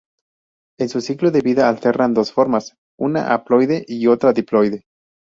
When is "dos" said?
2.15-2.33